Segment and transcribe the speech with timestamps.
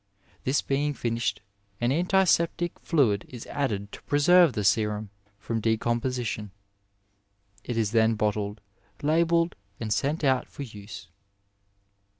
[0.45, 1.41] This being finished,
[1.79, 6.49] an antiseptic fluid is added to pre serve the serum from decomposition.
[7.63, 8.61] It is then bottled,
[9.03, 11.07] labelled, and sent out for use.